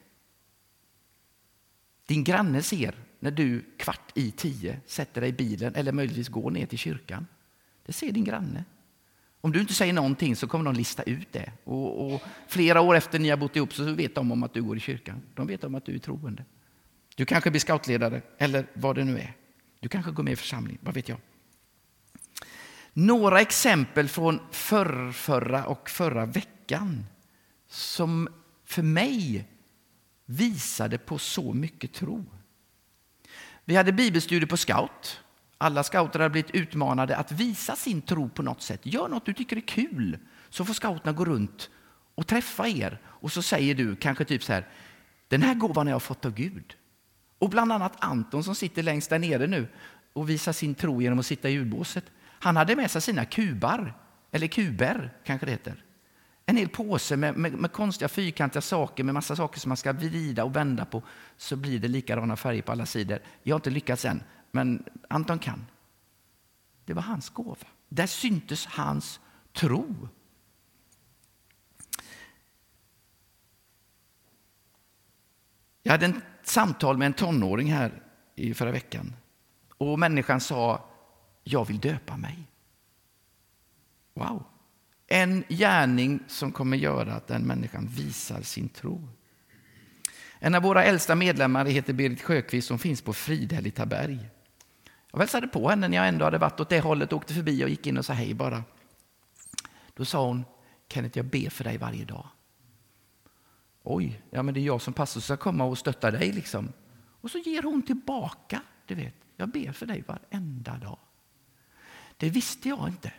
Din 2.07 2.25
granne 2.25 2.63
ser 2.63 2.95
när 3.21 3.31
du 3.31 3.65
kvart 3.77 4.13
i 4.15 4.31
tio 4.31 4.81
sätter 4.87 5.21
dig 5.21 5.31
i 5.31 5.33
bilen 5.33 5.75
eller 5.75 5.93
möjligtvis 5.93 6.29
går 6.29 6.51
ner 6.51 6.67
till 6.67 6.79
kyrkan. 6.79 7.27
Det 7.87 7.93
ser 7.93 8.13
din 8.13 8.25
granne. 8.25 8.65
Om 9.41 9.53
du 9.53 9.61
inte 9.61 9.75
säger 9.75 9.93
någonting 9.93 10.37
så 10.37 10.47
kommer 10.47 10.65
de 10.65 10.75
lista 10.75 11.03
ut 11.03 11.33
det. 11.33 11.53
Och, 11.65 12.15
och, 12.15 12.23
flera 12.49 12.81
år 12.81 12.95
efter 12.97 13.19
ni 13.19 13.29
har 13.29 13.37
bott 13.37 13.57
ihop 13.57 13.75
så 13.75 13.93
vet 13.93 14.15
de 14.15 14.33
om 14.33 14.43
att 14.43 14.55
du 14.55 14.63
går 14.63 14.77
i 14.77 14.81
kyrkan. 14.81 15.23
De 15.35 15.47
vet 15.47 15.65
om 15.65 15.75
att 15.75 15.85
du 15.85 15.95
är 15.95 15.99
troende. 15.99 16.45
Du 17.17 17.25
kanske 17.25 17.51
blir 17.51 17.61
scoutledare 17.61 18.23
eller 18.39 18.67
vad 18.75 18.97
det 18.97 19.05
nu 19.05 19.19
är. 19.19 19.35
Du 19.81 19.89
kanske 19.89 20.11
går 20.11 20.23
med 20.23 20.33
i 20.33 20.37
församling, 20.37 20.79
vad 20.81 20.95
vet 20.95 21.09
jag. 21.09 21.19
Några 22.93 23.41
exempel 23.41 24.09
från 24.09 24.41
förr, 24.51 25.13
förra 25.13 25.67
och 25.67 25.91
förra 25.91 26.27
veckan 26.27 27.07
som 27.69 28.29
för 28.65 28.83
mig 28.83 29.49
visade 30.25 30.99
på 30.99 31.19
så 31.19 31.53
mycket 31.53 31.93
tro. 31.93 32.25
Vi 33.65 33.77
hade 33.77 33.93
bibelstudier 33.93 34.47
på 34.47 34.57
scout. 34.57 35.21
Alla 35.59 35.83
scouter 35.83 36.21
har 36.21 36.29
blivit 36.29 36.51
utmanade 36.51 37.17
att 37.17 37.33
visa 37.33 37.77
sin 37.77 38.03
tro 38.03 38.29
på 38.29 38.43
något 38.43 38.63
sätt. 38.63 38.81
Gör 38.83 39.09
något 39.09 39.27
du 39.27 39.33
tycker 39.33 39.57
är 39.57 39.61
kul, 39.61 40.19
så 40.49 40.65
får 40.65 40.75
scouterna 40.75 41.13
gå 41.13 41.25
runt 41.25 41.71
och 42.15 42.27
träffa 42.27 42.69
er. 42.69 43.01
Och 43.05 43.33
så 43.33 43.43
säger 43.43 43.75
du 43.75 43.97
kanske 43.97 44.25
typ 44.25 44.43
så 44.43 44.53
här, 44.53 44.69
den 45.29 45.43
här 45.43 45.55
gåvan 45.55 45.87
har 45.87 45.95
jag 45.95 46.03
fått 46.03 46.25
av 46.25 46.35
Gud. 46.35 46.75
Och 47.39 47.51
bland 47.51 47.73
annat 47.73 48.05
Anton 48.05 48.45
som 48.45 48.55
sitter 48.55 48.83
längst 48.83 49.11
där 49.11 49.19
nere 49.19 49.47
nu 49.47 49.69
och 50.13 50.31
visar 50.31 50.53
sin 50.53 50.75
tro 50.75 51.03
genom 51.03 51.19
att 51.19 51.27
sitta 51.27 51.49
i 51.49 51.53
ljudbåset. 51.53 52.05
Han 52.21 52.57
hade 52.57 52.77
med 52.77 52.91
sig 52.91 53.03
sina 53.03 53.25
kubar, 53.25 53.95
eller 54.31 54.47
kuber 54.47 55.13
kanske 55.25 55.47
det 55.47 55.53
heter. 55.53 55.85
En 56.47 56.57
hel 56.57 56.69
påse 56.69 57.17
med, 57.17 57.37
med, 57.37 57.53
med, 57.53 57.73
konstiga 57.73 58.09
fyrkantiga 58.09 58.61
saker, 58.61 59.05
med 59.05 59.15
massa 59.15 59.37
saker 59.37 59.61
som 59.61 59.69
man 59.69 59.77
ska 59.77 59.93
vrida 59.93 60.45
och 60.45 60.57
vända 60.57 60.85
på, 60.85 61.03
så 61.37 61.57
blir 61.57 61.79
det 61.79 61.89
likadana 61.89 62.37
färger 62.37 62.63
på 62.63 62.73
alla 62.73 62.87
sidor. 62.87 63.19
Jag 63.43 63.55
har 63.55 63.59
inte 63.59 63.71
lyckats 63.71 64.05
än, 64.05 64.23
men 64.59 64.85
Anton 65.09 65.39
kan. 65.39 65.67
Det 66.85 66.95
var 66.95 67.03
hans 67.03 67.29
gåva. 67.29 67.67
Där 67.89 68.07
syntes 68.07 68.67
hans 68.67 69.21
tro. 69.53 70.09
Jag 75.83 75.93
hade 75.93 76.07
ett 76.07 76.15
samtal 76.43 76.99
med 76.99 77.07
en 77.07 77.13
tonåring 77.13 77.73
här 77.73 78.03
i 78.35 78.55
förra 78.55 78.71
veckan. 78.71 79.15
Och 79.79 79.99
människan 79.99 80.41
sa, 80.41 80.89
jag 81.45 81.65
vill 81.65 81.79
döpa 81.79 82.17
mig. 82.17 82.39
Wow! 84.15 84.45
En 85.07 85.45
gärning 85.49 86.21
som 86.27 86.53
kommer 86.53 86.77
göra 86.77 87.15
att 87.15 87.27
den 87.27 87.43
människan 87.43 87.87
visar 87.87 88.43
sin 88.43 88.69
tro. 88.69 89.09
En 90.39 90.55
av 90.55 90.63
våra 90.63 90.85
äldsta 90.85 91.15
medlemmar 91.15 91.65
heter 91.65 91.93
Berit 91.93 92.23
Sjöqvist 92.23 92.69
som 92.69 92.79
finns 92.79 93.03
på 93.03 93.13
Fridhäll 93.13 93.67
i 93.67 93.71
Taberg. 93.71 94.31
Jag 95.13 95.19
hälsade 95.19 95.49
på 95.49 95.69
henne 95.69 95.89
när 95.89 95.97
jag 95.97 96.09
ändå 96.09 96.25
hade 96.25 96.39
varit 96.39 96.61
åt 96.61 96.69
det 96.69 96.81
hållet, 96.81 97.13
åkte 97.13 97.35
förbi 97.35 97.65
och 97.65 97.69
gick 97.69 97.87
in 97.87 97.99
och 97.99 98.05
sa 98.05 98.13
hej 98.13 98.35
bara. 98.35 98.65
Då 99.95 100.05
sa 100.05 100.27
hon, 100.27 100.45
Kenneth 100.89 101.19
jag 101.19 101.27
ber 101.27 101.51
för 101.51 101.65
dig 101.65 101.79
varje 101.79 102.05
dag. 102.05 102.29
Oj, 103.83 104.23
ja 104.31 104.43
men 104.43 104.55
det 104.55 104.61
är 104.61 104.65
jag 104.65 104.83
som 104.83 104.95
pastor 104.95 105.21
ska 105.21 105.37
komma 105.37 105.65
och 105.65 105.79
stötta 105.79 106.11
dig 106.11 106.33
liksom. 106.33 106.73
Och 107.21 107.31
så 107.31 107.39
ger 107.39 107.63
hon 107.63 107.83
tillbaka, 107.83 108.63
du 108.87 108.95
vet. 108.95 109.15
Jag 109.37 109.49
ber 109.49 109.73
för 109.73 109.87
dig 109.87 110.05
varenda 110.07 110.79
dag. 110.79 110.99
Det 112.17 112.31
visste 112.31 112.69
jag 112.69 112.89
inte. 112.89 113.13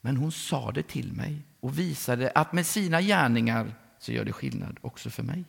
Men 0.00 0.16
hon 0.16 0.32
sa 0.32 0.72
det 0.72 0.82
till 0.82 1.12
mig 1.12 1.42
och 1.60 1.78
visade 1.78 2.30
att 2.34 2.52
med 2.52 2.66
sina 2.66 3.02
gärningar 3.02 3.74
så 3.98 4.12
gör 4.12 4.24
det 4.24 4.32
skillnad 4.32 4.78
också 4.80 5.10
för 5.10 5.22
mig. 5.22 5.44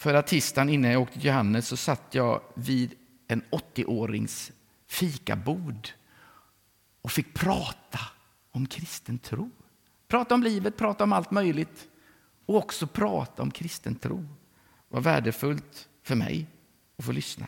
Förra 0.00 0.22
tisdagen 0.22 0.68
innan 0.68 0.90
jag 0.90 1.02
åkte 1.02 1.14
till 1.14 1.26
Johannes 1.26 1.68
så 1.68 1.76
satt 1.76 2.14
jag 2.14 2.42
vid 2.54 2.94
en 3.26 3.42
80-årings 3.42 4.52
fikabord 4.86 5.88
och 7.02 7.12
fick 7.12 7.34
prata 7.34 8.00
om 8.50 8.66
kristen 8.66 9.18
tro. 9.18 9.50
Prata 10.08 10.34
om 10.34 10.42
livet, 10.42 10.76
prata 10.76 11.04
om 11.04 11.12
allt 11.12 11.30
möjligt 11.30 11.88
och 12.46 12.56
också 12.56 12.86
prata 12.86 13.42
om 13.42 13.50
kristen 13.50 13.94
tro. 13.94 14.18
Det 14.18 14.94
var 14.94 15.00
värdefullt 15.00 15.88
för 16.02 16.14
mig 16.14 16.46
att 16.96 17.04
få 17.04 17.12
lyssna. 17.12 17.46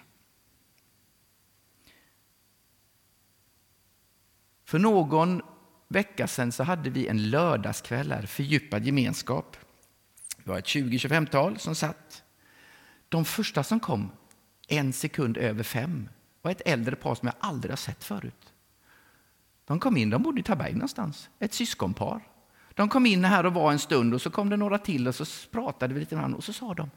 För 4.64 4.78
någon 4.78 5.42
vecka 5.88 6.26
sedan 6.26 6.52
så 6.52 6.62
hade 6.62 6.90
vi 6.90 7.06
en 7.06 7.30
lördagskväll 7.30 8.12
här, 8.12 8.26
fördjupad 8.26 8.84
gemenskap. 8.84 9.56
Det 10.36 10.50
var 10.50 10.58
ett 10.58 10.64
20-25-tal 10.64 11.58
som 11.58 11.74
satt. 11.74 12.21
De 13.12 13.24
första 13.24 13.64
som 13.64 13.80
kom, 13.80 14.10
en 14.68 14.92
sekund 14.92 15.36
över 15.36 15.62
fem, 15.62 16.08
var 16.42 16.50
ett 16.50 16.62
äldre 16.64 16.96
par 16.96 17.14
som 17.14 17.26
jag 17.26 17.34
aldrig 17.40 17.72
har 17.72 17.76
sett 17.76 18.04
förut. 18.04 18.52
De 19.64 19.80
kom 19.80 19.96
in, 19.96 20.10
de 20.10 20.22
bodde 20.22 20.40
i 20.40 20.42
Taberg 20.42 20.72
någonstans, 20.72 21.30
ett 21.38 21.54
syskonpar. 21.54 22.28
De 22.74 22.88
kom 22.88 23.06
in 23.06 23.24
här 23.24 23.46
och 23.46 23.54
var 23.54 23.72
en 23.72 23.78
stund 23.78 24.14
och 24.14 24.22
så 24.22 24.30
kom 24.30 24.48
det 24.48 24.56
några 24.56 24.78
till 24.78 25.08
och 25.08 25.14
så 25.14 25.24
pratade 25.50 25.94
vi 25.94 26.00
lite 26.00 26.14
grann 26.14 26.34
och 26.34 26.44
så 26.44 26.52
sa 26.52 26.74
de, 26.74 26.90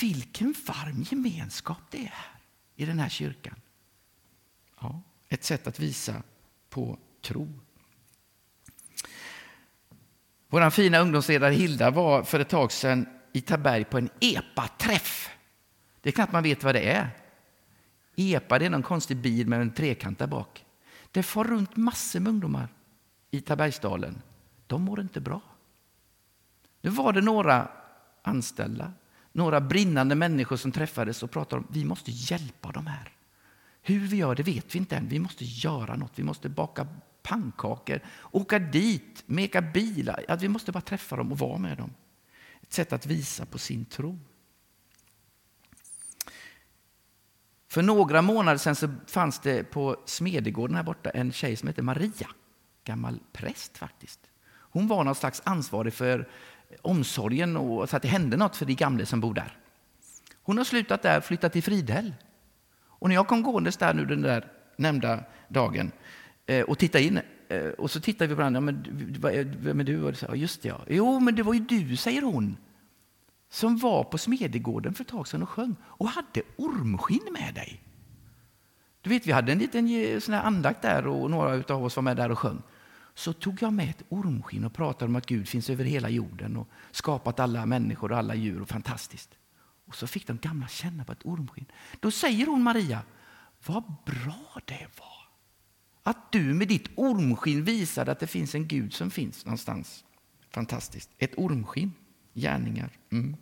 vilken 0.00 0.54
varm 0.66 1.04
gemenskap 1.10 1.82
det 1.90 1.98
är 1.98 2.12
här 2.14 2.40
i 2.76 2.84
den 2.84 2.98
här 2.98 3.08
kyrkan. 3.08 3.60
Ja, 4.80 5.02
ett 5.28 5.44
sätt 5.44 5.66
att 5.66 5.80
visa 5.80 6.22
på 6.70 6.98
tro. 7.22 7.48
Vår 10.48 10.70
fina 10.70 10.98
ungdomsledare 10.98 11.54
Hilda 11.54 11.90
var 11.90 12.22
för 12.22 12.40
ett 12.40 12.48
tag 12.48 12.72
sedan 12.72 13.06
i 13.32 13.40
Taberg 13.40 13.84
på 13.84 13.98
en 13.98 14.10
EPA-träff. 14.20 15.37
Det 16.00 16.10
är 16.10 16.12
knappt 16.12 16.32
man 16.32 16.42
vet 16.42 16.64
vad 16.64 16.74
det 16.74 16.90
är. 16.90 17.10
EPA 18.16 18.58
det 18.58 18.66
är 18.66 18.70
någon 18.70 18.82
konstig 18.82 19.16
bil 19.16 19.46
med 19.46 19.60
en 19.60 19.70
trekant 19.70 20.18
där 20.18 20.26
bak. 20.26 20.64
Det 21.10 21.22
far 21.22 21.44
runt 21.44 21.76
massor 21.76 22.20
med 22.20 22.30
ungdomar 22.30 22.68
i 23.30 23.40
Tabergsdalen. 23.40 24.22
De 24.66 24.82
mår 24.82 25.00
inte 25.00 25.20
bra. 25.20 25.40
Nu 26.80 26.90
var 26.90 27.12
det 27.12 27.20
några 27.20 27.68
anställda, 28.22 28.92
några 29.32 29.60
brinnande 29.60 30.14
människor 30.14 30.56
som 30.56 30.72
träffades 30.72 31.22
och 31.22 31.30
pratade 31.30 31.62
om 31.62 31.68
vi 31.70 31.84
måste 31.84 32.10
hjälpa 32.10 32.72
de 32.72 32.86
här. 32.86 33.12
Hur 33.82 34.00
vi 34.00 34.16
gör 34.16 34.34
det 34.34 34.42
vet 34.42 34.74
vi 34.74 34.78
inte 34.78 34.96
än. 34.96 35.08
Vi 35.08 35.18
måste 35.18 35.44
göra 35.44 35.96
något. 35.96 36.12
Vi 36.14 36.22
måste 36.22 36.48
baka 36.48 36.86
pannkakor, 37.22 38.00
åka 38.30 38.58
dit, 38.58 39.22
meka 39.26 39.62
bilar. 39.62 40.24
Att 40.28 40.42
vi 40.42 40.48
måste 40.48 40.72
bara 40.72 40.80
träffa 40.80 41.16
dem 41.16 41.32
och 41.32 41.38
vara 41.38 41.58
med 41.58 41.78
dem. 41.78 41.94
Ett 42.62 42.72
sätt 42.72 42.92
att 42.92 43.06
visa 43.06 43.46
på 43.46 43.58
sin 43.58 43.84
tro. 43.84 44.18
För 47.68 47.82
några 47.82 48.22
månader 48.22 48.58
sedan 48.58 48.74
så 48.74 48.88
fanns 49.06 49.38
det 49.38 49.64
på 49.64 49.96
Smedegården 50.04 50.76
här 50.76 50.82
borta 50.82 51.10
en 51.10 51.32
tjej 51.32 51.56
som 51.56 51.68
heter 51.68 51.82
Maria. 51.82 52.28
Gammal 52.84 53.20
präst 53.32 53.78
faktiskt. 53.78 54.20
Hon 54.50 54.88
var 54.88 55.04
någon 55.04 55.14
slags 55.14 55.42
ansvarig 55.44 55.92
för 55.92 56.28
omsorgen 56.82 57.56
och 57.56 57.88
så 57.88 57.96
att 57.96 58.02
det 58.02 58.08
hände 58.08 58.36
något 58.36 58.56
för 58.56 58.66
de 58.66 58.74
gamla 58.74 59.06
som 59.06 59.20
bor 59.20 59.34
där. 59.34 59.56
Hon 60.42 60.58
har 60.58 60.64
slutat 60.64 61.02
där 61.02 61.20
flyttat 61.20 61.52
till 61.52 61.62
Fridhäll. 61.62 62.14
Och 62.80 63.08
när 63.08 63.14
jag 63.14 63.28
kom 63.28 63.42
gåendes 63.42 63.76
där 63.76 63.94
nu 63.94 64.04
den 64.04 64.22
där 64.22 64.52
nämnda 64.76 65.24
dagen 65.48 65.92
eh, 66.46 66.62
och 66.62 66.78
tittade 66.78 67.04
in 67.04 67.20
eh, 67.48 67.62
och 67.62 67.90
så 67.90 68.00
tittade 68.00 68.28
vi 68.28 68.34
på 68.34 68.38
varandra. 68.38 68.56
Ja, 68.56 68.60
Men, 68.60 69.56
vem 69.60 69.80
är 69.80 69.84
du? 69.84 70.02
Och 70.02 70.16
sa, 70.16 70.34
just 70.34 70.62
det, 70.62 70.68
ja. 70.68 70.80
Jo, 70.86 71.20
men 71.20 71.34
det 71.34 71.42
var 71.42 71.54
ju 71.54 71.60
du, 71.60 71.96
säger 71.96 72.22
hon, 72.22 72.56
som 73.48 73.76
var 73.76 74.04
på 74.04 74.18
Smedegården 74.18 74.94
för 74.94 75.04
ett 75.04 75.10
tag 75.10 75.28
sedan 75.28 75.42
och 75.42 75.48
sjöng 75.48 75.76
och 75.82 76.08
hade 76.08 76.42
ormskinn 76.56 77.28
med 77.32 77.54
dig. 77.54 77.82
Du 79.00 79.10
vet, 79.10 79.26
vi 79.26 79.32
hade 79.32 79.52
en 79.52 79.58
liten 79.58 79.88
eh, 79.88 80.20
sån 80.20 80.34
här 80.34 80.42
andakt 80.42 80.82
där 80.82 81.06
och 81.06 81.30
några 81.30 81.74
av 81.74 81.84
oss 81.84 81.96
var 81.96 82.02
med 82.02 82.16
där 82.16 82.30
och 82.30 82.38
sjöng. 82.38 82.62
Så 83.14 83.32
tog 83.32 83.62
jag 83.62 83.72
med 83.72 83.90
ett 83.90 84.02
ormskinn 84.08 84.64
och 84.64 84.72
pratade 84.72 85.04
om 85.04 85.16
att 85.16 85.26
Gud 85.26 85.48
finns 85.48 85.70
över 85.70 85.84
hela 85.84 86.08
jorden 86.08 86.56
och 86.56 86.68
skapat 86.90 87.40
alla 87.40 87.66
människor 87.66 88.12
och 88.12 88.18
alla 88.18 88.34
djur. 88.34 88.62
och 88.62 88.68
Fantastiskt. 88.68 89.30
Och 89.86 89.94
så 89.94 90.06
fick 90.06 90.26
de 90.26 90.38
gamla 90.38 90.68
känna 90.68 91.04
på 91.04 91.12
ett 91.12 91.26
ormskinn. 91.26 91.66
Då 92.00 92.10
säger 92.10 92.46
hon 92.46 92.62
Maria, 92.62 93.02
vad 93.66 93.84
bra 94.04 94.60
det 94.64 94.86
var 94.98 95.18
att 96.08 96.32
du 96.32 96.54
med 96.54 96.68
ditt 96.68 96.88
ormskinn 96.94 97.64
visade 97.64 98.12
att 98.12 98.20
det 98.20 98.26
finns 98.26 98.54
en 98.54 98.68
Gud 98.68 98.94
som 98.94 99.10
finns 99.10 99.44
någonstans. 99.44 100.04
Fantastiskt. 100.50 101.10
Ett 101.18 101.34
ormskinn, 101.36 101.92
gärningar. 102.34 102.90
Mm. 103.10 103.36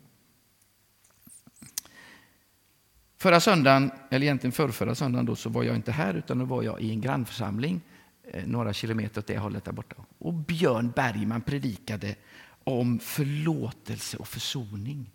Förra 3.17 3.39
söndagen, 3.39 3.91
eller 4.09 4.25
egentligen 4.25 4.51
förrförra 4.51 4.95
söndagen, 4.95 5.25
då, 5.25 5.35
så 5.35 5.49
var 5.49 5.63
jag 5.63 5.75
inte 5.75 5.91
här 5.91 6.13
utan 6.13 6.39
då 6.39 6.45
var 6.45 6.63
jag 6.63 6.81
i 6.81 6.91
en 6.91 7.01
grannförsamling 7.01 7.81
eh, 8.23 8.47
några 8.47 8.73
kilometer 8.73 9.19
åt 9.19 9.27
det 9.27 9.37
hållet 9.37 9.65
där 9.65 9.71
borta. 9.71 9.95
Och 10.17 10.33
Björn 10.33 10.91
Bergman 10.95 11.41
predikade 11.41 12.15
om 12.63 12.99
förlåtelse 12.99 14.17
och 14.17 14.27
försoning. 14.27 15.11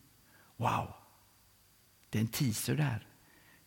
Wow! 0.57 0.95
Det 2.11 2.19
är 2.19 2.23
en 2.23 2.29
teaser 2.29 2.77
där. 2.77 3.07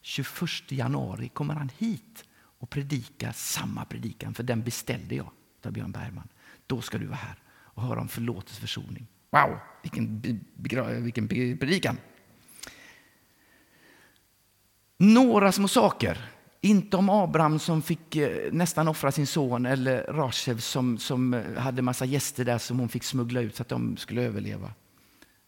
21 0.01 0.71
januari 0.71 1.29
kommer 1.29 1.53
han 1.53 1.69
hit 1.77 2.25
och 2.33 2.69
predikar 2.69 3.31
samma 3.31 3.85
predikan, 3.85 4.33
för 4.33 4.43
den 4.43 4.63
beställde 4.63 5.15
jag 5.15 5.31
av 5.65 5.71
Björn 5.71 5.91
Bergman. 5.91 6.27
Då 6.67 6.81
ska 6.81 6.97
du 6.97 7.05
vara 7.05 7.17
här 7.17 7.35
och 7.47 7.83
höra 7.83 8.00
om 8.01 8.07
förlåtelse 8.07 8.57
och 8.57 8.62
försoning. 8.62 9.07
Wow, 9.36 9.60
vilken, 9.82 10.22
vilken 11.04 11.27
predikan! 11.27 11.98
Några 14.98 15.51
små 15.51 15.68
saker. 15.68 16.32
Inte 16.62 16.98
om 16.98 17.10
Abraham 17.10 17.60
som 17.60 17.82
fick 17.82 18.15
eh, 18.15 18.54
nästan 18.54 18.88
offra 18.88 19.12
sin 19.12 19.27
son 19.27 19.65
eller 19.65 20.04
Rashev 20.04 20.60
som, 20.60 20.98
som 20.98 21.34
eh, 21.34 21.54
hade 21.58 21.82
massa 21.82 22.06
gäster 22.06 22.46
där 22.46 22.58
som 22.58 22.80
hon 22.80 22.89
fick 22.89 23.04
smuggla 23.04 23.42
ut 23.42 23.56
så 23.56 23.62
att 23.62 23.70
de 23.70 23.98
skulle 23.98 24.22
överleva. 24.22 24.74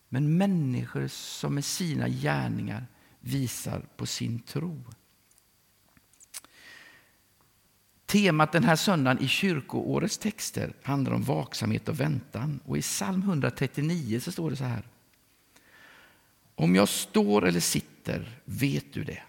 Men 0.09 0.37
människor 0.37 1.07
som 1.07 1.55
med 1.55 1.65
sina 1.65 2.09
gärningar 2.09 2.85
visar 3.19 3.81
på 3.97 4.05
sin 4.05 4.39
tro. 4.39 4.83
Temat 8.07 8.51
den 8.51 8.63
här 8.63 8.75
söndagen 8.75 9.23
i 9.23 9.27
kyrkoårets 9.27 10.17
texter 10.17 10.73
handlar 10.83 11.13
om 11.13 11.23
vaksamhet 11.23 11.89
och 11.89 11.99
väntan. 11.99 12.59
Och 12.65 12.77
I 12.77 12.81
psalm 12.81 13.21
139 13.21 14.19
så 14.19 14.31
står 14.31 14.49
det 14.49 14.55
så 14.55 14.63
här. 14.63 14.83
Om 16.55 16.75
jag 16.75 16.89
står 16.89 17.47
eller 17.47 17.59
sitter 17.59 18.39
vet 18.45 18.93
du 18.93 19.03
det. 19.03 19.23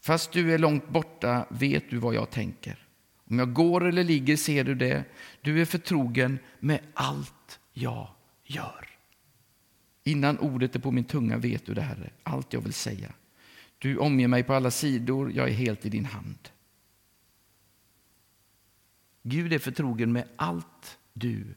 Fast 0.00 0.32
du 0.32 0.54
är 0.54 0.58
långt 0.58 0.88
borta 0.88 1.46
vet 1.50 1.90
du 1.90 1.96
vad 1.96 2.14
jag 2.14 2.30
tänker. 2.30 2.86
Om 3.30 3.38
jag 3.38 3.52
går 3.52 3.84
eller 3.84 4.04
ligger 4.04 4.36
ser 4.36 4.64
du 4.64 4.74
det. 4.74 5.04
Du 5.40 5.60
är 5.60 5.64
förtrogen 5.64 6.38
med 6.60 6.80
allt 6.94 7.58
jag 7.72 8.08
gör. 8.44 8.88
Innan 10.04 10.38
ordet 10.38 10.74
är 10.74 10.80
på 10.80 10.90
min 10.90 11.04
tunga 11.04 11.36
vet 11.36 11.66
du 11.66 11.74
det, 11.74 11.82
Herre, 11.82 12.10
allt 12.22 12.52
jag 12.52 12.60
vill 12.60 12.72
säga. 12.72 13.12
Du 13.78 13.98
omger 13.98 14.28
mig 14.28 14.42
på 14.42 14.54
alla 14.54 14.70
sidor, 14.70 15.32
jag 15.32 15.48
är 15.48 15.52
helt 15.52 15.86
i 15.86 15.88
din 15.88 16.04
hand. 16.04 16.48
Gud 19.28 19.52
är 19.52 19.58
förtrogen 19.58 20.12
med 20.12 20.28
allt 20.36 20.98
du 21.12 21.54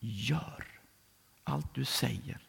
gör, 0.00 0.66
allt 1.44 1.74
du 1.74 1.84
säger. 1.84 2.48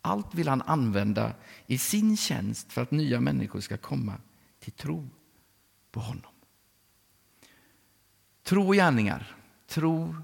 Allt 0.00 0.34
vill 0.34 0.48
han 0.48 0.62
använda 0.62 1.34
i 1.66 1.78
sin 1.78 2.16
tjänst 2.16 2.72
för 2.72 2.82
att 2.82 2.90
nya 2.90 3.20
människor 3.20 3.60
ska 3.60 3.76
komma 3.76 4.20
till 4.58 4.72
tro 4.72 5.08
på 5.90 6.00
honom. 6.00 6.32
Tro 8.42 8.66
och 8.66 8.74
gärningar. 8.74 9.36
Tro 9.66 10.14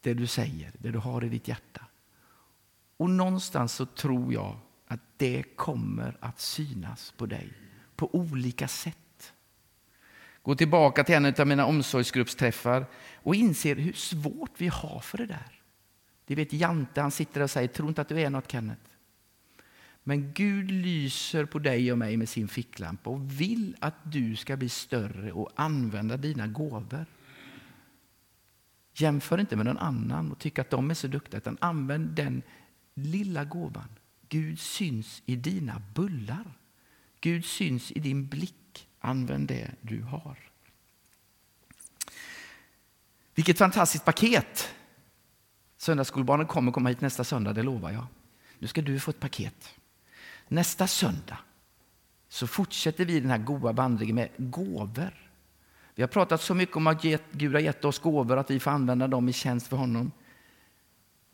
det 0.00 0.14
du 0.14 0.26
säger, 0.26 0.72
det 0.78 0.90
du 0.90 0.98
har 0.98 1.24
i 1.24 1.28
ditt 1.28 1.48
hjärta. 1.48 1.86
Och 2.96 3.10
någonstans 3.10 3.72
så 3.72 3.86
tror 3.86 4.32
jag 4.32 4.58
att 4.86 5.00
det 5.16 5.42
kommer 5.42 6.16
att 6.20 6.40
synas 6.40 7.14
på 7.16 7.26
dig 7.26 7.52
på 7.96 8.14
olika 8.14 8.68
sätt. 8.68 9.01
Gå 10.42 10.54
tillbaka 10.54 11.04
till 11.04 11.14
en 11.14 11.34
av 11.38 11.46
mina 11.46 11.66
omsorgsgruppsträffar 11.66 12.86
och 13.14 13.34
inser 13.34 13.76
hur 13.76 13.92
svårt 13.92 14.50
vi 14.58 14.68
har 14.68 15.00
för 15.00 15.18
det 15.18 15.26
där. 15.26 15.62
Det 16.24 16.34
vet 16.34 16.52
Jante, 16.52 17.00
han 17.00 17.10
sitter 17.10 17.40
och 17.40 17.50
säger, 17.50 17.68
tro 17.68 17.88
inte 17.88 18.00
att 18.00 18.08
du 18.08 18.20
är 18.20 18.30
något 18.30 18.50
Kenneth. 18.50 18.80
Men 20.04 20.32
Gud 20.32 20.70
lyser 20.70 21.44
på 21.44 21.58
dig 21.58 21.92
och 21.92 21.98
mig 21.98 22.16
med 22.16 22.28
sin 22.28 22.48
ficklampa 22.48 23.10
och 23.10 23.40
vill 23.40 23.76
att 23.80 23.94
du 24.02 24.36
ska 24.36 24.56
bli 24.56 24.68
större 24.68 25.32
och 25.32 25.50
använda 25.54 26.16
dina 26.16 26.46
gåvor. 26.46 27.06
Jämför 28.94 29.38
inte 29.40 29.56
med 29.56 29.66
någon 29.66 29.78
annan 29.78 30.32
och 30.32 30.38
tyck 30.38 30.58
att 30.58 30.70
de 30.70 30.90
är 30.90 30.94
så 30.94 31.06
duktiga, 31.06 31.38
utan 31.38 31.58
använd 31.60 32.08
den 32.08 32.42
lilla 32.94 33.44
gåvan. 33.44 33.88
Gud 34.28 34.60
syns 34.60 35.22
i 35.26 35.36
dina 35.36 35.82
bullar. 35.94 36.58
Gud 37.20 37.44
syns 37.44 37.92
i 37.92 38.00
din 38.00 38.26
blick. 38.26 38.61
Använd 39.04 39.48
det 39.48 39.70
du 39.80 40.02
har. 40.02 40.36
Vilket 43.34 43.58
fantastiskt 43.58 44.04
paket! 44.04 44.74
Söndagsskolbarnen 45.76 46.46
kommer 46.46 46.72
komma 46.72 46.88
hit 46.88 47.00
nästa 47.00 47.24
söndag, 47.24 47.52
det 47.52 47.62
lovar 47.62 47.90
jag. 47.90 48.06
Nu 48.58 48.66
ska 48.66 48.82
du 48.82 49.00
få 49.00 49.10
ett 49.10 49.20
paket. 49.20 49.74
Nästa 50.48 50.86
söndag 50.86 51.38
så 52.28 52.46
fortsätter 52.46 53.04
vi 53.04 53.20
den 53.20 53.30
här 53.30 53.38
goda 53.38 53.72
vandringen 53.72 54.14
med 54.14 54.28
gåvor. 54.36 55.30
Vi 55.94 56.02
har 56.02 56.08
pratat 56.08 56.42
så 56.42 56.54
mycket 56.54 56.76
om 56.76 56.86
att 56.86 57.02
Gud 57.32 57.52
har 57.52 57.60
gett 57.60 57.84
oss 57.84 57.98
gåvor, 57.98 58.36
att 58.36 58.50
vi 58.50 58.60
får 58.60 58.70
använda 58.70 59.08
dem 59.08 59.28
i 59.28 59.32
tjänst 59.32 59.66
för 59.66 59.76
honom. 59.76 60.12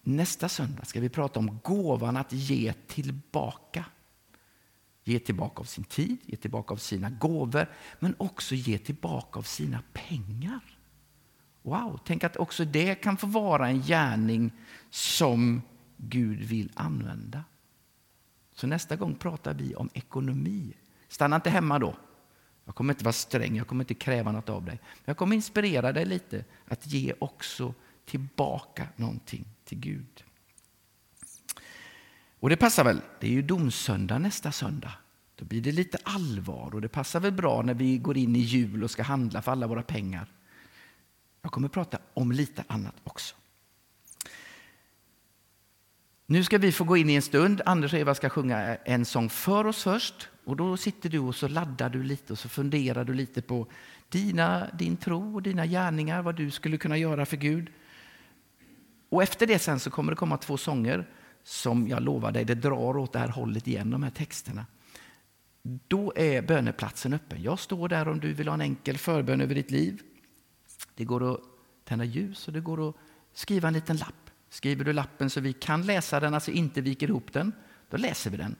Nästa 0.02 0.48
söndag 0.48 0.84
ska 0.84 1.00
vi 1.00 1.08
prata 1.08 1.38
om 1.38 1.60
gåvan 1.62 2.16
att 2.16 2.32
ge 2.32 2.72
tillbaka. 2.72 3.84
Ge 5.08 5.18
tillbaka 5.18 5.60
av 5.60 5.64
sin 5.64 5.84
tid, 5.84 6.16
ge 6.26 6.36
tillbaka 6.36 6.74
av 6.74 6.78
sina 6.78 7.10
gåvor, 7.10 7.66
men 7.98 8.14
också 8.18 8.54
ge 8.54 8.78
tillbaka 8.78 9.38
av 9.38 9.42
sina 9.42 9.82
pengar. 9.92 10.60
Wow, 11.62 12.00
tänk 12.04 12.24
att 12.24 12.36
också 12.36 12.64
det 12.64 12.94
kan 12.94 13.16
få 13.16 13.26
vara 13.26 13.68
en 13.68 13.82
gärning 13.82 14.50
som 14.90 15.62
Gud 15.96 16.38
vill 16.38 16.72
använda. 16.74 17.44
Så 18.54 18.66
nästa 18.66 18.96
gång 18.96 19.14
pratar 19.14 19.54
vi 19.54 19.74
om 19.74 19.90
ekonomi. 19.94 20.74
Stanna 21.08 21.36
inte 21.36 21.50
hemma 21.50 21.78
då. 21.78 21.96
Jag 22.64 22.74
kommer 22.74 22.92
inte 22.92 23.04
vara 23.04 23.12
sträng, 23.12 23.56
jag 23.56 23.66
kommer 23.66 23.84
inte 23.84 23.94
kräva 23.94 24.32
något 24.32 24.48
av 24.48 24.64
dig. 24.64 24.78
Men 24.82 25.04
jag 25.04 25.16
kommer 25.16 25.36
inspirera 25.36 25.92
dig 25.92 26.04
lite 26.04 26.44
att 26.66 26.86
ge 26.86 27.14
också 27.18 27.74
tillbaka 28.04 28.88
någonting 28.96 29.44
till 29.64 29.78
Gud. 29.78 30.24
Och 32.40 32.48
det 32.48 32.56
passar 32.56 32.84
väl, 32.84 33.00
det 33.20 33.26
är 33.26 33.30
ju 33.30 33.42
domsöndag 33.42 34.18
nästa 34.18 34.52
söndag. 34.52 34.92
Då 35.36 35.44
blir 35.44 35.60
det 35.60 35.72
lite 35.72 35.98
allvar 36.02 36.74
och 36.74 36.80
det 36.80 36.88
passar 36.88 37.20
väl 37.20 37.32
bra 37.32 37.62
när 37.62 37.74
vi 37.74 37.98
går 37.98 38.16
in 38.16 38.36
i 38.36 38.38
jul 38.38 38.84
och 38.84 38.90
ska 38.90 39.02
handla 39.02 39.42
för 39.42 39.52
alla 39.52 39.66
våra 39.66 39.82
pengar. 39.82 40.32
Jag 41.42 41.52
kommer 41.52 41.68
prata 41.68 41.98
om 42.14 42.32
lite 42.32 42.64
annat 42.66 42.94
också. 43.04 43.34
Nu 46.26 46.44
ska 46.44 46.58
vi 46.58 46.72
få 46.72 46.84
gå 46.84 46.96
in 46.96 47.10
i 47.10 47.14
en 47.14 47.22
stund. 47.22 47.62
Anders 47.66 47.92
och 47.92 47.98
Eva 47.98 48.14
ska 48.14 48.28
sjunga 48.28 48.76
en 48.76 49.04
sång 49.04 49.30
för 49.30 49.66
oss 49.66 49.82
först. 49.82 50.28
Och 50.44 50.56
Då 50.56 50.76
sitter 50.76 51.08
du 51.08 51.18
och 51.18 51.34
så 51.34 51.48
laddar 51.48 51.90
du 51.90 52.02
lite 52.02 52.32
och 52.32 52.38
så 52.38 52.48
funderar 52.48 53.04
du 53.04 53.14
lite 53.14 53.42
på 53.42 53.66
dina, 54.08 54.66
din 54.78 54.96
tro 54.96 55.34
och 55.34 55.42
dina 55.42 55.66
gärningar, 55.66 56.22
vad 56.22 56.34
du 56.34 56.50
skulle 56.50 56.76
kunna 56.76 56.96
göra 56.96 57.26
för 57.26 57.36
Gud. 57.36 57.70
Och 59.08 59.22
efter 59.22 59.46
det 59.46 59.58
sen 59.58 59.80
så 59.80 59.90
kommer 59.90 60.12
det 60.12 60.16
komma 60.16 60.36
två 60.36 60.56
sånger 60.56 61.06
som 61.48 61.88
jag 61.88 62.02
lovar 62.02 62.32
dig, 62.32 62.44
det 62.44 62.54
drar 62.54 62.96
åt 62.96 63.12
det 63.12 63.18
här 63.18 63.28
hållet 63.28 63.68
igen, 63.68 63.90
de 63.90 64.02
här 64.02 64.10
texterna. 64.10 64.66
Då 65.62 66.12
är 66.16 66.42
böneplatsen 66.42 67.14
öppen. 67.14 67.42
Jag 67.42 67.58
står 67.58 67.88
där 67.88 68.08
om 68.08 68.20
du 68.20 68.32
vill 68.32 68.48
ha 68.48 68.54
en 68.54 68.60
enkel 68.60 68.98
förbön 68.98 69.40
över 69.40 69.54
ditt 69.54 69.70
liv. 69.70 70.02
Det 70.94 71.04
går 71.04 71.34
att 71.34 71.40
tända 71.84 72.04
ljus 72.04 72.48
och 72.48 72.54
det 72.54 72.60
går 72.60 72.88
att 72.88 72.94
skriva 73.32 73.68
en 73.68 73.74
liten 73.74 73.96
lapp. 73.96 74.30
Skriver 74.48 74.84
du 74.84 74.92
lappen 74.92 75.30
så 75.30 75.40
vi 75.40 75.52
kan 75.52 75.82
läsa 75.82 76.20
den, 76.20 76.34
alltså 76.34 76.50
inte 76.50 76.80
viker 76.80 77.08
ihop 77.08 77.32
den, 77.32 77.52
då 77.90 77.96
läser 77.96 78.30
vi 78.30 78.36
den. 78.36 78.56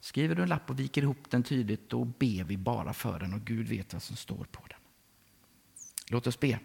Skriver 0.00 0.34
du 0.34 0.42
en 0.42 0.48
lapp 0.48 0.70
och 0.70 0.80
viker 0.80 1.02
ihop 1.02 1.30
den 1.30 1.42
tydligt, 1.42 1.88
då 1.88 2.04
ber 2.04 2.44
vi 2.44 2.56
bara 2.56 2.92
för 2.92 3.18
den 3.18 3.34
och 3.34 3.40
Gud 3.40 3.68
vet 3.68 3.92
vad 3.92 4.02
som 4.02 4.16
står 4.16 4.44
på 4.44 4.62
den. 4.68 4.78
Låt 6.10 6.26
oss 6.26 6.40
be. 6.40 6.58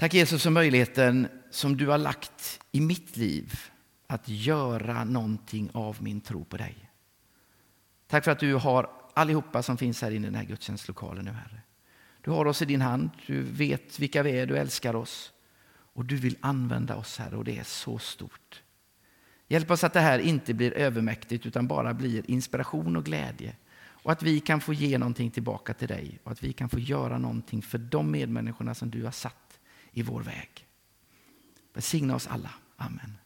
Tack 0.00 0.14
Jesus 0.14 0.42
för 0.42 0.50
möjligheten 0.50 1.28
som 1.50 1.76
du 1.76 1.86
har 1.86 1.98
lagt 1.98 2.60
i 2.72 2.80
mitt 2.80 3.16
liv 3.16 3.60
att 4.06 4.28
göra 4.28 5.04
någonting 5.04 5.70
av 5.72 6.02
min 6.02 6.20
tro 6.20 6.44
på 6.44 6.56
dig. 6.56 6.90
Tack 8.06 8.24
för 8.24 8.30
att 8.30 8.38
du 8.38 8.54
har 8.54 8.90
allihopa 9.14 9.62
som 9.62 9.76
finns 9.76 10.02
här 10.02 10.10
inne 10.10 10.26
i 10.26 10.30
den 10.30 10.34
här 10.34 10.44
gudstjänstlokalen 10.44 11.24
nu 11.24 11.30
Herre. 11.30 11.60
Du 12.20 12.30
har 12.30 12.46
oss 12.46 12.62
i 12.62 12.64
din 12.64 12.80
hand, 12.80 13.10
du 13.26 13.42
vet 13.42 13.98
vilka 13.98 14.22
vi 14.22 14.30
är, 14.30 14.46
du 14.46 14.58
älskar 14.58 14.96
oss 14.96 15.32
och 15.72 16.04
du 16.04 16.16
vill 16.16 16.36
använda 16.40 16.96
oss 16.96 17.18
Herre 17.18 17.36
och 17.36 17.44
det 17.44 17.58
är 17.58 17.64
så 17.64 17.98
stort. 17.98 18.62
Hjälp 19.48 19.70
oss 19.70 19.84
att 19.84 19.92
det 19.92 20.00
här 20.00 20.18
inte 20.18 20.54
blir 20.54 20.72
övermäktigt 20.72 21.46
utan 21.46 21.66
bara 21.66 21.94
blir 21.94 22.30
inspiration 22.30 22.96
och 22.96 23.04
glädje 23.04 23.56
och 24.02 24.12
att 24.12 24.22
vi 24.22 24.40
kan 24.40 24.60
få 24.60 24.72
ge 24.72 24.98
någonting 24.98 25.30
tillbaka 25.30 25.74
till 25.74 25.88
dig 25.88 26.18
och 26.24 26.32
att 26.32 26.42
vi 26.42 26.52
kan 26.52 26.68
få 26.68 26.78
göra 26.78 27.18
någonting 27.18 27.62
för 27.62 27.78
de 27.78 28.10
medmänniskorna 28.10 28.74
som 28.74 28.90
du 28.90 29.04
har 29.04 29.10
satt 29.10 29.49
i 29.92 30.02
vår 30.02 30.22
väg. 30.22 30.66
Välsigna 31.72 32.14
oss 32.14 32.26
alla. 32.26 32.50
Amen. 32.76 33.19